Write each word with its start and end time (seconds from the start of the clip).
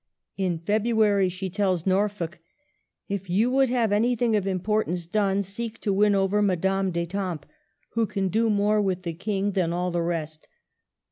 Li 0.39 0.57
February 0.65 1.29
she 1.29 1.47
tells 1.47 1.85
Norfolk,'' 1.85 2.39
If 3.07 3.29
you 3.29 3.51
would 3.51 3.69
have 3.69 3.91
anything 3.91 4.35
of 4.35 4.47
importance 4.47 5.05
done, 5.05 5.43
seek 5.43 5.77
to 5.81 5.93
win 5.93 6.15
over 6.15 6.41
Madame 6.41 6.89
d'Etampes, 6.89 7.47
who 7.93 8.07
can 8.07 8.27
do 8.29 8.49
more 8.49 8.81
with 8.81 9.03
the 9.03 9.13
King 9.13 9.51
than 9.51 9.71
all 9.71 9.91
the 9.91 10.01
rest. 10.01 10.47